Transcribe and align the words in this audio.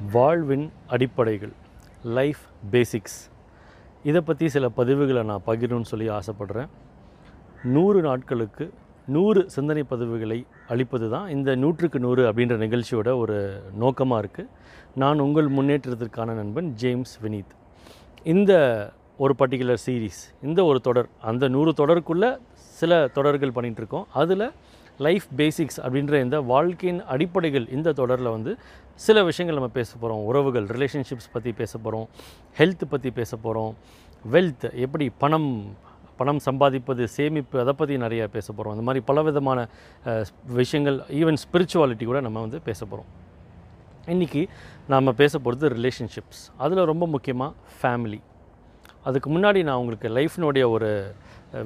வாழ்வின் 0.00 0.66
அடிப்படைகள் 0.86 1.52
life 2.18 2.42
basics 2.72 3.18
இதை 4.08 4.20
பற்றி 4.20 4.48
சில 4.54 4.68
பதிவுகளை 4.76 5.22
நான் 5.30 5.42
பகிரணும்னு 5.46 5.90
சொல்லி 5.90 6.06
ஆசைப்படுறேன். 6.10 6.70
நூறு 7.74 8.00
நாட்களுக்கு 8.02 8.72
நூறு 9.16 9.40
சிந்தனை 9.56 9.82
பதிவுகளை 9.90 10.38
அளிப்பது 10.68 11.10
தான் 11.10 11.28
இந்த 11.28 11.56
நூற்றுக்கு 11.56 12.00
நூறு 12.06 12.22
அப்படின்ற 12.30 12.56
நிகழ்ச்சியோட 12.64 13.12
ஒரு 13.22 13.36
நோக்கமாக 13.82 14.22
இருக்குது 14.22 14.48
நான் 14.94 15.24
உங்கள் 15.26 15.48
முன்னேற்றத்திற்கான 15.58 16.34
நண்பன் 16.40 16.70
ஜேம்ஸ் 16.82 17.14
வினீத். 17.24 17.54
இந்த 18.24 18.52
ஒரு 19.16 19.34
பர்டிகுலர் 19.38 19.84
சீரீஸ் 19.86 20.22
இந்த 20.42 20.64
ஒரு 20.64 20.80
தொடர் 20.80 21.08
அந்த 21.20 21.48
நூறு 21.48 21.72
தொடருக்குள்ளே 21.72 22.38
சில 22.80 23.06
தொடர்கள் 23.18 23.56
பண்ணிகிட்ருக்கோம் 23.56 24.06
அதில் 24.12 24.52
லைஃப் 25.00 25.26
பேசிக்ஸ் 25.36 25.78
அப்படின்ற 25.80 26.14
இந்த 26.20 26.40
வாழ்க்கையின் 26.40 27.02
அடிப்படைகள் 27.04 27.66
இந்த 27.68 27.92
தொடரில் 27.92 28.30
வந்து 28.30 28.58
சில 28.94 29.22
விஷயங்கள் 29.22 29.54
நம்ம 29.54 29.70
பேச 29.72 29.90
போகிறோம் 29.96 30.22
உறவுகள் 30.24 30.66
ரிலேஷன்ஷிப்ஸ் 30.66 31.30
பற்றி 31.32 31.52
பேச 31.52 31.72
போகிறோம் 31.78 32.08
ஹெல்த் 32.56 32.84
பற்றி 32.88 33.10
பேச 33.10 33.36
போகிறோம் 33.36 33.72
வெல்த் 34.24 34.66
எப்படி 34.74 35.06
பணம் 35.18 35.50
பணம் 36.16 36.38
சம்பாதிப்பது 36.38 37.04
சேமிப்பு 37.08 37.58
அதை 37.60 37.74
பற்றி 37.74 37.96
நிறையா 37.96 38.24
பேச 38.24 38.46
போகிறோம் 38.52 38.72
அந்த 38.72 38.84
மாதிரி 38.84 39.04
பலவிதமான 39.04 39.60
விதமான 39.60 39.68
விஷயங்கள் 40.52 40.98
ஈவன் 41.10 41.40
ஸ்பிரிச்சுவாலிட்டி 41.44 42.04
கூட 42.04 42.20
நம்ம 42.20 42.40
வந்து 42.40 42.60
பேச 42.60 42.80
போகிறோம் 42.84 43.08
இன்றைக்கி 44.06 44.42
நாம் 44.86 45.14
பேச 45.14 45.38
போகிறது 45.38 45.68
ரிலேஷன்ஷிப்ஸ் 45.74 46.42
அதில் 46.56 46.84
ரொம்ப 46.84 47.06
முக்கியமாக 47.06 47.52
ஃபேமிலி 47.82 48.20
அதுக்கு 49.08 49.28
முன்னாடி 49.34 49.60
நான் 49.68 49.80
உங்களுக்கு 49.82 50.08
லைஃப்னுடைய 50.18 50.64
ஒரு 50.74 50.88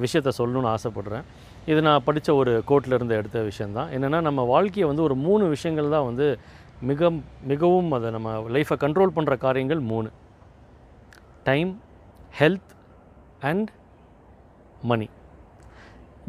விஷயத்த 0.05 0.31
சொல்லணும்னு 0.41 0.71
ஆசைப்படுறேன். 0.75 1.25
இது 1.71 1.81
நான் 1.87 2.05
படித்த 2.09 2.31
ஒரு 2.41 2.53
கோட்டிலிருந்து 2.69 3.17
எடுத்த 3.21 3.39
விஷயந்தான் 3.51 3.91
என்னென்னா 3.97 4.21
நம்ம 4.29 4.41
வாழ்க்கையை 4.55 4.87
வந்து 4.91 5.05
ஒரு 5.09 5.17
மூணு 5.27 5.45
விஷயங்கள் 5.55 5.95
தான் 5.97 6.07
வந்து 6.11 6.27
மிக 6.91 7.11
மிகவும் 7.51 7.91
அதை 7.97 8.09
நம்ம 8.17 8.31
லைஃப்பை 8.57 8.77
கண்ட்ரோல் 8.85 9.17
பண்ணுற 9.17 9.35
காரியங்கள் 9.47 9.83
மூணு. 9.93 10.09
டைம் 11.49 11.71
ஹெல்த் 12.39 12.73
அண்ட் 13.51 13.71
மணி 14.91 15.09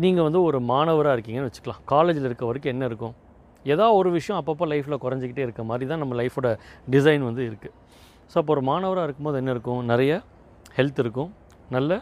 நீங்கள் 0.03 0.25
வந்து 0.27 0.39
ஒரு 0.47 0.59
மாணவராக 0.71 1.15
இருக்கீங்கன்னு 1.15 1.49
வச்சுக்கலாம். 1.49 1.83
காலேஜில் 1.93 2.27
இருக்க 2.29 2.45
வரைக்கும் 2.49 2.73
என்ன 2.75 2.85
இருக்கும்? 2.91 3.15
ஏதோ 3.73 3.85
ஒரு 3.99 4.09
விஷயம் 4.15 4.39
அப்பப்போ 4.39 4.65
லைஃப்பில் 4.71 5.01
குறைஞ்சிக்கிட்டே 5.03 5.43
இருக்க 5.47 5.63
மாதிரி 5.69 5.85
தான் 5.91 6.01
நம்ம 6.03 6.15
லைஃபோட 6.21 6.47
டிசைன் 6.95 7.23
வந்து 7.29 7.43
இருக்குது 7.49 7.75
ஸோ 8.31 8.35
அப்போ 8.41 8.51
ஒரு 8.55 8.63
மாணவராக 8.71 9.05
இருக்கும்போது 9.07 9.39
என்ன 9.41 9.53
இருக்கும்? 9.55 9.81
நிறைய 9.91 10.13
ஹெல்த் 10.77 10.99
இருக்கும். 11.03 11.31
நல்ல 11.75 12.01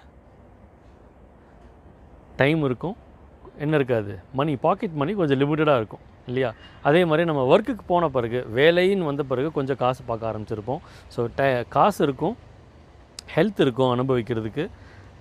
டைம் 2.41 2.61
இருக்கும். 2.69 2.95
என்ன 3.63 3.73
இருக்காது? 3.79 4.13
மணி 4.39 4.53
பாக்கெட் 4.65 4.99
மணி 5.01 5.11
கொஞ்சம் 5.19 5.39
லிமிட்டடாக 5.41 5.81
இருக்கும் 5.81 6.03
இல்லையா? 6.29 6.49
அதே 6.89 7.01
மாதிரி 7.09 7.23
நம்ம 7.29 7.41
ஒர்க்குக்கு 7.53 7.83
போன 7.91 8.09
பிறகு 8.15 8.39
வேலைன்னு 8.57 9.09
வந்த 9.09 9.23
பிறகு 9.31 9.49
கொஞ்சம் 9.57 9.79
காசு 9.83 10.01
பார்க்க 10.09 10.31
ஆரம்பிச்சிருப்போம். 10.31 10.81
ஸோ 11.15 11.23
டை 11.39 11.47
காசு 11.75 11.99
இருக்கும் 12.07 12.35
ஹெல்த் 13.35 13.61
இருக்கும் 13.65 13.91
அனுபவிக்கிறதுக்கு. 13.95 14.65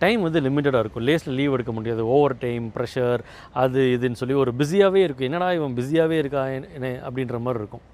டைம் 0.03 0.23
வந்து 0.27 0.41
லிமிட்டடாக 0.41 0.83
இருக்கும். 0.85 1.05
லேஸில் 1.09 1.37
லீவ் 1.41 1.55
எடுக்க 1.57 1.73
முடியாது. 1.73 2.03
ஓவர் 2.15 2.35
டைம் 2.45 2.65
ப்ரெஷர் 2.77 3.21
அது 3.63 3.81
இதுன்னு 3.97 4.21
சொல்லி 4.21 4.37
ஒரு 4.45 4.53
பிஸியாகவே 4.61 5.03
இருக்கும் 5.07 5.29
என்னடா 5.29 5.49
இவன் 5.59 5.77
பிஸியாகவே 5.77 6.17
இருக்கா 6.23 6.43
என்ன 6.49 6.89
அப்படின்ற 7.09 7.39
மாதிரி 7.47 7.61
இருக்கும். 7.65 7.85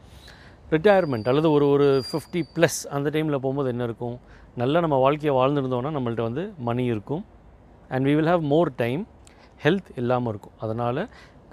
ரிட்டையர்மெண்ட் 0.74 1.28
அல்லது 1.32 1.50
ஒரு 1.56 1.66
ஒரு 1.74 1.88
ஃபிஃப்டி 2.08 2.40
ப்ளஸ் 2.56 2.80
அந்த 2.96 3.10
டைமில் 3.14 3.42
போகும்போது 3.44 3.68
என்ன 3.74 3.84
இருக்கும்? 3.90 4.16
நல்லா 4.60 4.78
நம்ம 4.84 4.96
வாழ்க்கையை 5.04 5.32
வாழ்ந்துருந்தோன்னா 5.38 5.90
நம்மள்ட்ட 5.96 6.22
வந்து 6.28 6.42
மணி 6.68 6.84
இருக்கும். 6.92 7.22
And 7.92 8.06
we 8.08 8.12
will 8.18 8.30
have 8.32 8.44
more 8.52 8.70
time 8.82 9.02
health 9.64 9.90
இல்லாமல் 10.00 10.30
இருக்கும். 10.32 10.54
அதனால் 10.64 11.00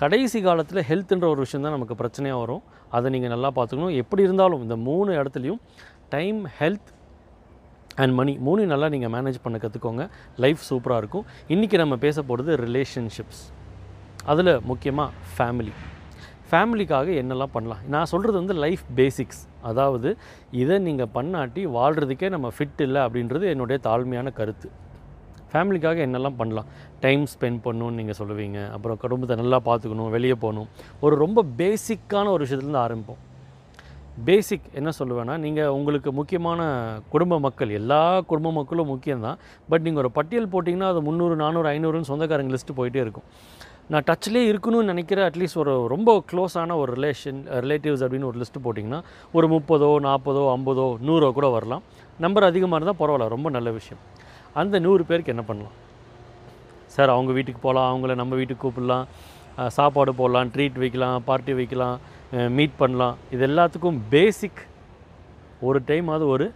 கடைசி 0.01 0.39
காலத்தில் 0.47 0.81
ஹெல்த்துன்ற 0.89 1.25
ஒரு 1.33 1.41
விஷயம் 1.45 1.65
தான் 1.65 1.75
நமக்கு 1.77 1.95
பிரச்சனையாக 2.01 2.41
வரும். 2.43 2.63
அதை 2.97 3.09
நீங்கள் 3.15 3.33
நல்லா 3.33 3.49
பார்த்துக்கணும். 3.57 3.95
எப்படி 4.01 4.21
இருந்தாலும் 4.27 4.63
இந்த 4.65 4.75
மூணு 4.87 5.11
இடத்துலையும் 5.19 5.61
டைம் 6.15 6.39
ஹெல்த் 6.59 6.91
அண்ட் 8.03 8.15
மணி 8.19 8.35
மூணையும் 8.47 8.73
நல்லா 8.73 8.89
நீங்கள் 8.95 9.13
மேனேஜ் 9.15 9.43
பண்ண 9.43 9.59
கற்றுக்கோங்க 9.65 10.05
லைஃப் 10.45 10.63
சூப்பராக 10.69 11.01
இருக்கும். 11.03 11.25
இன்றைக்கி 11.55 11.77
நம்ம 11.83 11.97
பேச 12.05 12.23
போகிறது 12.29 12.57
ரிலேஷன்ஷிப்ஸ் 12.65 13.43
அதில் 14.33 14.53
முக்கியமாக 14.71 15.11
ஃபேமிலி 15.35 15.75
ஃபேமிலிக்காக 16.55 17.07
என்னெல்லாம் 17.21 17.53
பண்ணலாம்? 17.53 17.83
நான் 17.93 18.09
சொல்கிறது 18.11 18.37
வந்து 18.41 18.55
லைஃப் 18.63 18.83
பேசிக்ஸ் 18.97 19.43
அதாவது 19.69 20.09
இதை 20.61 20.75
நீங்கள் 20.87 21.13
பண்ணாட்டி 21.15 21.61
வாழ்கிறதுக்கே 21.77 22.27
நம்ம 22.35 22.49
ஃபிட் 22.55 22.81
இல்லை 22.85 23.01
அப்படின்றது 23.05 23.45
என்னுடைய 23.53 23.77
தாழ்மையான 23.87 24.31
கருத்து. 24.39 24.67
ஃபேமிலிக்காக 25.51 25.99
என்னெல்லாம் 26.05 26.37
பண்ணலாம்? 26.39 26.69
டைம் 27.03 27.23
ஸ்பெண்ட் 27.33 27.59
பண்ணணும்னு 27.65 27.99
நீங்கள் 27.99 28.17
சொல்லுவீங்க. 28.19 28.59
அப்புறம் 28.75 28.99
குடும்பத்தை 29.03 29.35
நல்லா 29.41 29.59
பார்த்துக்கணும் 29.67 30.13
வெளியே 30.15 30.35
போகணும். 30.43 30.69
ஒரு 31.05 31.15
ரொம்ப 31.23 31.45
பேசிக்கான 31.61 32.31
ஒரு 32.35 32.43
விஷயத்துலேருந்து 32.45 32.83
ஆரம்பிப்போம். 32.85 33.21
பேசிக் 34.29 34.67
என்ன 34.79 34.89
சொல்லுவேன்னா 34.99 35.35
நீங்கள் 35.45 35.73
உங்களுக்கு 35.77 36.09
முக்கியமான 36.19 36.59
குடும்ப 37.13 37.39
மக்கள் 37.45 37.71
எல்லா 37.79 38.01
குடும்ப 38.31 38.51
மக்களும் 38.59 38.91
முக்கியம்தான். 38.93 39.39
பட் 39.71 39.85
நீங்கள் 39.87 40.03
ஒரு 40.05 40.11
பட்டியல் 40.17 40.51
போட்டிங்கன்னா 40.53 40.91
அது 40.93 41.01
முந்நூறு 41.07 41.37
நானூறு 41.43 41.69
ஐநூறுன்னு 41.75 42.11
சொந்தக்காரங்க 42.11 42.53
லிஸ்ட்டு 42.55 42.77
போயிட்டே 42.81 43.01
இருக்கும். 43.05 43.27
நான் 43.93 44.05
டச்லேயே 44.09 44.45
இருக்கணும்னு 44.51 44.91
நினைக்கிற 44.91 45.19
அட்லீஸ்ட் 45.29 45.59
ஒரு 45.63 45.73
ரொம்ப 45.93 46.11
க்ளோஸான 46.29 46.75
ஒரு 46.81 46.91
ரிலேஷன் 46.97 47.39
ரிலேட்டிவ்ஸ் 47.63 48.03
அப்படின்னு 48.05 48.29
ஒரு 48.29 48.37
லிஸ்ட்டு 48.41 48.61
போட்டிங்கன்னா 48.65 48.99
ஒரு 49.37 49.47
முப்பதோ 49.53 49.89
நாற்பதோ 50.05 50.43
ஐம்பதோ 50.53 50.85
நூறோ 51.07 51.27
கூட 51.37 51.47
வரலாம். 51.55 51.83
நம்பர் 52.23 52.47
அதிகமாக 52.49 52.77
இருந்தால் 52.79 52.99
பரவாயில்ல 53.01 53.27
ரொம்ப 53.35 53.47
நல்ல 53.57 53.71
விஷயம். 53.79 54.01
அந்த 54.61 54.79
நூறு 54.85 55.03
பேருக்கு 55.09 55.33
என்ன 55.33 55.43
பண்ணலாம்? 55.49 55.75
சார் 56.95 57.13
அவங்க 57.15 57.31
வீட்டுக்கு 57.37 57.61
போகலாம் 57.65 57.89
அவங்கள 57.91 58.13
நம்ம 58.21 58.35
வீட்டுக்கு 58.39 58.63
கூப்பிடலாம் 58.63 59.05
சாப்பாடு 59.77 60.11
போடலாம் 60.19 60.49
ட்ரீட் 60.55 60.79
வைக்கலாம் 60.83 61.17
பார்ட்டி 61.27 61.53
வைக்கலாம் 61.59 61.97
மீட் 62.57 62.79
பண்ணலாம். 62.81 63.17
இது 63.35 63.43
எல்லாத்துக்கும் 63.49 63.99
பேசிக் 64.13 64.61
ஒரு 65.67 65.81
டைம் 65.91 66.09
அது 66.15 66.25
ஒரு 66.35 66.47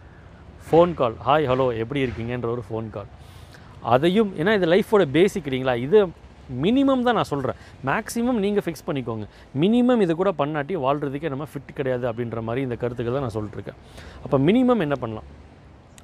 ஃபோன் 0.70 0.94
கால் 1.02 1.18
ஹாய் 1.28 1.48
ஹலோ 1.52 1.68
எப்படி 1.84 2.02
இருக்கீங்கன்ற 2.06 2.50
ஒரு 2.56 2.64
ஃபோன் 2.70 2.90
கால் 2.96 3.12
அதையும் 3.94 4.32
ஏன்னா 4.40 4.54
இது 4.60 4.68
லைஃபோட 4.74 5.04
பேசிக் 5.18 5.48
இல்லைங்களா? 5.50 5.76
இது 5.88 6.00
மினிமம் 6.66 7.06
தான் 7.08 7.18
நான் 7.20 7.30
சொல்கிறேன் 7.32 7.58
மேக்ஸிமம் 7.90 8.40
நீங்கள் 8.46 8.66
ஃபிக்ஸ் 8.66 8.86
பண்ணிக்கோங்க. 8.88 9.26
மினிமம் 9.64 10.04
இது 10.06 10.16
கூட 10.22 10.32
பண்ணாட்டி 10.42 10.76
வாழ்கிறதுக்கே 10.86 11.32
நம்ம 11.36 11.48
ஃபிட் 11.54 11.72
கிடையாது 11.80 12.06
அப்படின்ற 12.12 12.42
மாதிரி 12.50 12.64
இந்த 12.68 12.78
கருத்துக்கள் 12.84 13.18
தான் 13.18 13.26
நான் 13.28 13.38
சொல்லிட்டுருக்கேன். 13.38 13.80
அப்போ 14.26 14.40
மினிமம் 14.50 14.84
என்ன 14.88 14.98
பண்ணலாம்? 15.04 15.28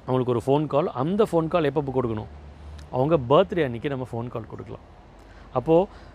அவங்களுக்கு 0.06 0.34
ஒரு 0.36 0.42
ஃபோன் 0.48 0.66
கால் 0.74 0.90
அந்த 1.04 1.22
ஃபோன் 1.30 1.52
கால் 1.54 1.70
எப்போ 1.70 1.92
கொடுக்கணும்? 1.98 2.30
அவங்க 2.96 3.14
பர்த்டே 3.30 3.64
அன்றைக்கி 3.68 3.88
நம்ம 3.94 4.06
ஃபோன் 4.12 4.28
கால் 4.34 4.52
கொடுக்கலாம். 4.52 4.84
அப்போது 5.60 6.14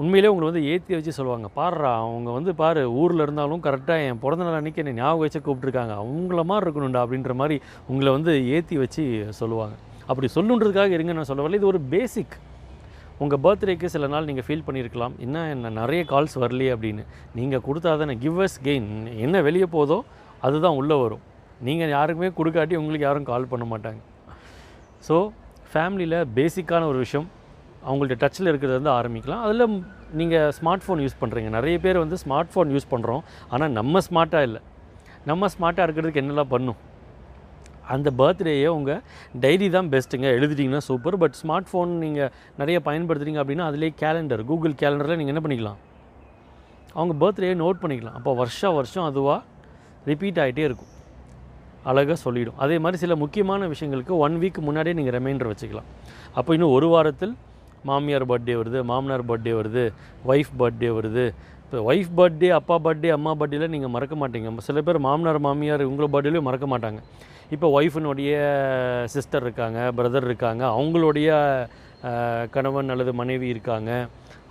உண்மையிலே 0.00 0.30
உங்களை 0.32 0.46
வந்து 0.48 0.62
ஏற்றி 0.72 0.92
வச்சு 0.96 1.12
சொல்லுவாங்க. 1.16 1.46
பாடுறா 1.56 1.90
அவங்க 2.02 2.30
வந்து 2.36 2.50
பாரு 2.60 2.82
ஊரில் 3.00 3.22
இருந்தாலும் 3.24 3.62
கரெக்டாக 3.64 4.04
என் 4.08 4.20
பிறந்த 4.24 4.44
நாள் 4.46 4.58
அன்றைக்கி 4.58 4.82
என்னை 4.82 4.92
ஞாபகம் 4.98 5.24
வச்சு 5.24 5.40
கூப்பிட்ருக்காங்க 5.46 5.94
அவங்கள 6.02 6.42
மாதிரி 6.50 6.64
இருக்கணும்டா 6.66 7.02
அப்படின்ற 7.04 7.34
மாதிரி 7.40 7.56
உங்களை 7.92 8.10
வந்து 8.16 8.32
ஏற்றி 8.56 8.76
வச்சு 8.82 9.04
சொல்லுவாங்க. 9.40 9.76
அப்படி 10.10 10.28
சொல்லுன்றதுக்காக 10.36 10.96
இருங்க 10.98 11.14
நான் 11.18 11.28
சொல்ல 11.30 11.44
வரல. 11.44 11.58
இது 11.60 11.72
ஒரு 11.72 11.80
பேசிக் 11.94 12.36
உங்கள் 13.24 13.40
பர்த்டேக்கு 13.44 13.88
சில 13.94 14.06
நாள் 14.12 14.28
நீங்கள் 14.28 14.46
ஃபீல் 14.46 14.64
பண்ணியிருக்கலாம் 14.66 15.14
என்ன 15.24 15.42
என்ன 15.54 15.72
நிறைய 15.80 16.02
கால்ஸ் 16.12 16.36
வரலையே 16.42 16.70
அப்படின்னு. 16.74 17.02
நீங்கள் 17.38 17.62
கொடுத்தா 17.66 17.90
தானே 18.02 18.14
கிவ்வஸ் 18.22 18.56
கெயின் 18.66 18.88
என்ன 19.24 19.42
வெளியே 19.48 19.66
போதோ 19.76 19.98
அதுதான் 20.46 20.78
உள்ளே 20.80 20.96
வரும். 21.02 21.24
நீங்கள் 21.66 21.92
யாருக்குமே 21.96 22.30
கொடுக்காட்டி 22.38 22.74
உங்களுக்கு 22.80 23.06
யாரும் 23.08 23.28
கால் 23.32 23.50
பண்ண 23.52 23.66
மாட்டாங்க. 23.72 24.00
ஸோ 25.08 25.16
ஃபேமிலியில் 25.72 26.18
பேசிக்கான 26.38 26.86
ஒரு 26.92 26.98
விஷயம் 27.04 27.28
அவங்கள்ட்ட 27.88 28.16
டச்சில் 28.22 28.50
இருக்கிறது 28.50 28.78
வந்து 28.78 28.92
ஆரம்பிக்கலாம். 28.98 29.42
அதில் 29.46 29.76
நீங்கள் 30.20 30.50
ஸ்மார்ட் 30.58 30.84
ஃபோன் 30.86 31.02
யூஸ் 31.04 31.20
பண்ணுறீங்க 31.20 31.50
நிறைய 31.58 31.76
பேர் 31.84 32.02
வந்து 32.04 32.16
ஸ்மார்ட் 32.24 32.52
ஃபோன் 32.54 32.72
யூஸ் 32.76 32.90
பண்ணுறோம் 32.94 33.22
ஆனால் 33.54 33.74
நம்ம 33.80 34.00
ஸ்மார்ட்டாக 34.08 34.48
இல்லை. 34.48 34.62
நம்ம 35.30 35.48
ஸ்மார்ட்டாக 35.54 35.86
இருக்கிறதுக்கு 35.86 36.22
என்னெல்லாம் 36.22 36.52
பண்ணும்? 36.54 36.78
அந்த 37.94 38.08
பர்த்டேயே 38.20 38.68
உங்கள் 38.76 39.00
டைரி 39.44 39.68
தான் 39.76 39.88
பெஸ்ட்டுங்க. 39.94 40.28
எழுதிட்டிங்கன்னா 40.38 40.82
சூப்பர். 40.88 41.16
பட் 41.22 41.36
ஸ்மார்ட் 41.40 41.68
ஃபோன் 41.70 41.92
நீங்கள் 42.04 42.30
நிறைய 42.60 42.78
பயன்படுத்துறீங்க 42.88 43.42
அப்படின்னா 43.42 43.66
அதிலே 43.70 43.90
கேலண்டர் 44.02 44.44
கூகுள் 44.50 44.78
கேலண்டரில் 44.82 45.20
நீங்கள் 45.20 45.34
என்ன 45.34 45.44
பண்ணிக்கலாம்? 45.46 45.80
அவங்க 46.98 47.14
பர்த்டேயை 47.24 47.56
நோட் 47.64 47.82
பண்ணிக்கலாம். 47.82 48.16
அப்போ 48.20 48.30
வருஷம் 48.42 48.76
வருஷம் 48.78 49.08
அதுவாக 49.10 49.40
ரிப்பீட் 50.10 50.40
ஆகிட்டே 50.44 50.64
இருக்கும். 50.68 50.92
அழகாக 51.90 52.16
சொல்லிவிடும் 52.24 52.58
அதே 52.64 52.76
மாதிரி 52.84 52.98
சில 53.02 53.14
முக்கியமான 53.22 53.68
விஷயங்களுக்கு 53.74 54.14
ஒன் 54.24 54.34
வீக் 54.40 54.58
முன்னாடியே 54.66 54.94
நீங்கள் 54.98 55.14
ரிமைண்டர் 55.16 55.50
வச்சுக்கலாம். 55.52 55.88
அப்போ 56.38 56.50
இன்னும் 56.56 56.74
ஒரு 56.78 56.88
வாரத்தில் 56.94 57.32
மாமியார் 57.88 58.26
பர்த்டே 58.30 58.54
வருது 58.60 58.78
மாமனார் 58.90 59.24
பர்த்டே 59.30 59.52
வருது 59.58 59.84
ஒய்ஃப் 60.30 60.52
பர்த்டே 60.60 60.90
வருது. 60.96 61.24
இப்போ 61.64 61.78
ஒய்ஃப் 61.90 62.12
பர்த்டே 62.18 62.48
அப்பா 62.58 62.76
பர்த்டே 62.86 63.10
அம்மா 63.16 63.32
பர்த்டேலாம் 63.40 63.74
நீங்கள் 63.74 63.92
மறக்க 63.96 64.14
மாட்டீங்க. 64.22 64.52
சில 64.68 64.80
பேர் 64.86 64.98
மாமனார் 65.06 65.40
மாமியார் 65.46 65.84
உங்களோட 65.90 66.08
பர்த்டேலையும் 66.14 66.48
மறக்க 66.48 66.66
மாட்டாங்க. 66.72 67.00
இப்போ 67.54 67.68
ஒய்ஃபினுடைய 67.76 68.32
சிஸ்டர் 69.14 69.44
இருக்காங்க 69.46 69.78
பிரதர் 69.98 70.26
இருக்காங்க 70.30 70.62
அவங்களுடைய 70.74 71.30
கணவன் 72.56 72.92
அல்லது 72.94 73.12
மனைவி 73.20 73.46
இருக்காங்க 73.54 73.90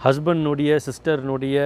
ஹஸ்பண்டினுடைய 0.06 0.72
சிஸ்டர்னுடைய 0.88 1.58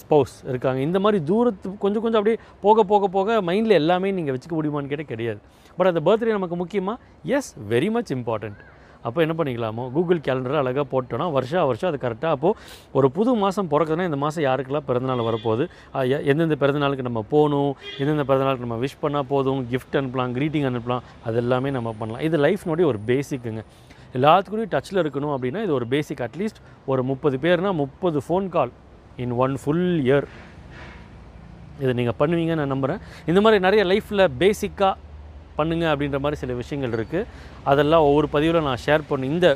ஸ்பௌஸ் 0.00 0.36
இருக்காங்க. 0.50 0.78
இந்த 0.88 0.98
மாதிரி 1.04 1.18
தூரத்து 1.30 1.72
கொஞ்சம் 1.82 2.02
கொஞ்சம் 2.04 2.20
அப்படியே 2.20 2.38
போக 2.64 2.84
போக 2.92 3.08
போக 3.16 3.34
மைண்டில் 3.48 3.78
எல்லாமே 3.80 4.10
நீங்கள் 4.18 4.34
வச்சுக்க 4.36 4.54
முடியுமான்னு 4.58 4.90
கேட்டால் 4.92 5.12
கிடையாது. 5.12 5.40
பட் 5.78 5.90
அந்த 5.90 6.00
பர்த்டே 6.06 6.36
நமக்கு 6.38 6.56
முக்கியமாக 6.62 6.96
எஸ் 7.38 7.50
வெரி 7.72 7.90
மச் 7.96 8.12
இம்பார்ட்டண்ட் 8.16 8.60
அப்போ 9.06 9.18
என்ன 9.24 9.34
பண்ணிக்கலாமோ 9.38 9.84
கூகுள் 9.94 10.20
கேலண்டரை 10.26 10.58
அழகாக 10.62 10.86
போட்டோன்னா 10.92 11.26
வருஷா 11.36 11.64
வருஷம் 11.70 11.90
அது 11.90 11.98
கரெக்டாக 12.04 12.36
அப்போது 12.36 12.56
ஒரு 12.98 13.08
புது 13.16 13.34
மாதம் 13.42 13.70
பிறக்குதுன்னா 13.72 14.08
இந்த 14.10 14.18
மாதம் 14.24 14.44
யாருக்கெல்லாம் 14.48 14.86
பிறந்தநாள் 14.90 15.26
வரப்போகுது? 15.28 15.64
எந்தெந்த 16.30 16.56
பிறந்தநாளுக்கு 16.62 17.08
நம்ம 17.08 17.22
போகணும் 17.34 17.72
எந்தெந்த 18.02 18.24
பிறந்தநாளுக்கு 18.30 18.66
நம்ம 18.66 18.78
விஷ் 18.84 19.02
பண்ணால் 19.04 19.28
போதும் 19.32 19.60
கிஃப்ட் 19.72 19.98
அனுப்பலாம் 20.00 20.34
க்ரீட்டிங் 20.38 20.68
அனுப்பலாம் 20.70 21.04
அது 21.28 21.38
எல்லாமே 21.44 21.72
நம்ம 21.78 21.92
பண்ணலாம். 22.00 22.24
இது 22.28 22.38
லைஃப்னுடைய 22.46 22.86
ஒரு 22.92 23.00
பேசிக்குங்க 23.12 23.62
எல்லாத்துக்கூடயும் 24.18 24.72
டச்சில் 24.74 25.02
இருக்கணும் 25.02 25.32
அப்படின்னா 25.36 25.62
இது 25.66 25.72
ஒரு 25.78 25.86
பேசிக் 25.94 26.22
அட்லீஸ்ட் 26.26 26.60
ஒரு 26.92 27.02
முப்பது 27.10 27.38
பேர்னா 27.44 27.72
முப்பது 27.82 28.18
phone 28.26 28.46
call 28.56 28.72
in 29.24 29.34
one 29.44 29.56
full 29.62 29.88
year 30.06 30.26
இதை 31.82 31.92
நீங்கள் 32.00 32.18
பண்ணுவீங்கன்னு 32.20 32.62
நான் 32.62 32.72
நம்புகிறேன் 32.74 33.00
இந்த 33.30 33.40
மாதிரி 33.44 33.58
நிறைய 33.66 33.82
லைஃப்பில் 33.92 34.24
பேசிக்காக 34.42 34.92
பண்ணுங்க 35.60 35.86
அப்படின்ற 35.92 36.18
மாதிரி 36.24 36.40
சில 36.42 36.54
விஷயங்கள் 36.62 36.94
இருக்குது 36.98 37.28
அதெல்லாம் 37.72 38.06
ஒவ்வொரு 38.10 38.28
பதிவில் 38.34 38.66
நான் 38.68 38.84
ஷேர் 38.86 39.08
பண்ண 39.10 39.32
இந்த 39.34 39.48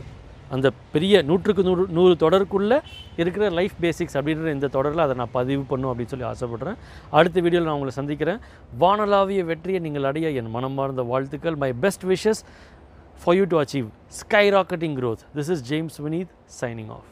அந்த 0.55 0.69
பெரிய 0.95 1.17
நூற்றுக்கு 1.29 1.63
நூறு 1.67 1.83
நூறு 1.97 2.15
தொடருக்குள்ளே 2.23 2.79
இருக்கிற 3.23 3.51
லைஃப் 3.59 3.77
பேசிக்ஸ் 3.85 4.17
அப்படின்ற 4.19 4.55
இந்த 4.57 4.71
தொடரில் 4.77 5.05
அதை 5.05 5.15
நான் 5.21 5.35
பதிவு 5.37 5.63
பண்ணும் 5.73 5.91
அப்படின்னு 5.91 6.13
சொல்லி 6.13 6.27
ஆசைப்பட்றேன். 6.31 6.79
அடுத்த 7.19 7.37
வீடியோவில் 7.45 7.69
நான் 7.69 7.79
உங்களை 7.79 7.95
சந்திக்கிறேன். 7.99 8.41
வானலாவிய 8.83 9.45
வெற்றியை 9.51 9.81
நீங்கள் 9.87 10.09
அடைய 10.11 10.35
என் 10.41 10.51
மனமார்ந்த 10.57 11.05
வாழ்த்துக்கள். 11.13 11.61
My 11.65 11.71
best 11.85 12.07
wishes 12.13 12.43
for 13.23 13.39
you 13.41 13.47
to 13.55 13.61
achieve 13.63 13.89
skyrocketing 14.59 14.99
growth 15.01 15.25
this 15.39 15.53
is 15.57 15.65
James 15.73 15.99
Vineet 16.07 16.35
signing 16.61 16.93
off 16.97 17.09